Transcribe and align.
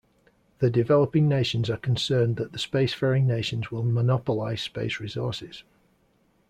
The 0.57 0.71
developing 0.71 1.29
nations 1.29 1.69
are 1.69 1.77
concerned 1.77 2.37
that 2.37 2.53
the 2.53 2.57
spacefaring 2.57 3.25
nations 3.25 3.69
will 3.69 3.83
monopolize 3.83 4.61
space 4.61 4.99
resources. 4.99 5.63